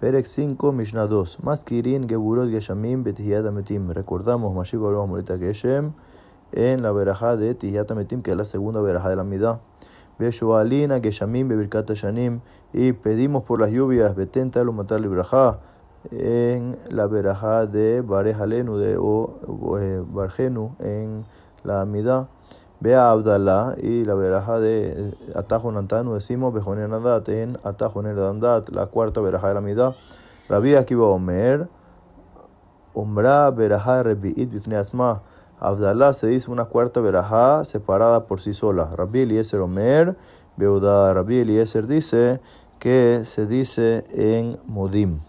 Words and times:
Perek 0.00 0.28
5, 0.28 0.70
Mishnah 0.70 1.08
2. 1.08 1.42
Maskirin 1.42 2.06
Geburot 2.06 2.48
Geshamim 2.52 3.02
Betihiyat 3.02 3.44
Ametim. 3.44 3.90
Recordamos 3.90 4.54
Mashiv 4.54 4.78
Morita 5.08 5.36
Geshem 5.36 5.92
en 6.52 6.82
la 6.84 6.92
verajá 6.92 7.36
de 7.36 7.52
Tihiyat 7.56 7.90
Ametim, 7.90 8.22
que 8.22 8.30
es 8.30 8.36
la 8.36 8.44
segunda 8.44 8.80
verajá 8.80 9.08
de 9.08 9.16
la 9.16 9.24
Midah. 9.24 9.58
Beshoalina 10.16 11.00
Geshamim 11.00 11.48
Bebirkat 11.48 11.90
Shanim. 11.94 12.42
Y 12.72 12.92
pedimos 12.92 13.42
por 13.42 13.60
las 13.60 13.70
lluvias, 13.70 14.14
Betenta 14.14 14.62
Lumatar 14.62 15.00
Librajá 15.00 15.58
en 16.12 16.78
la 16.90 17.08
verajá 17.08 17.66
de 17.66 18.00
Barejalenu 18.00 18.76
de 18.76 18.96
o 18.98 19.78
eh, 19.80 20.00
Bargenu 20.08 20.76
en 20.78 21.24
la 21.64 21.84
Midah. 21.84 22.28
Ve 22.80 22.94
a 22.94 23.10
Abdalá 23.10 23.74
y 23.82 24.04
la 24.04 24.14
veraja 24.14 24.60
de 24.60 25.12
Atajo 25.34 25.72
Nantanu 25.72 26.14
decimos 26.14 26.54
Bejonenadat 26.54 27.28
en 27.28 27.58
Atajo 27.64 28.02
Nedandat, 28.02 28.68
la 28.68 28.86
cuarta 28.86 29.20
veraja 29.20 29.48
de 29.48 29.54
la 29.54 29.60
mitad. 29.60 29.94
Rabbi 30.48 30.76
Akiva 30.76 31.06
Omer, 31.06 31.68
Ombra 32.94 33.50
veraja 33.50 34.04
Rebi'it 34.04 34.50
Bifne 34.50 34.76
Asma. 34.76 35.22
Abdalá 35.58 36.14
se 36.14 36.28
dice 36.28 36.52
una 36.52 36.66
cuarta 36.66 37.00
veraja 37.00 37.64
separada 37.64 38.26
por 38.26 38.40
sí 38.40 38.52
sola. 38.52 38.88
Rabbi 38.94 39.22
Eliezer 39.22 39.60
Omer, 39.60 40.16
Beuda 40.56 41.12
Rabbi 41.12 41.38
Eliezer 41.38 41.88
dice 41.88 42.40
que 42.78 43.24
se 43.24 43.46
dice 43.46 44.04
en 44.10 44.56
Modim. 44.66 45.20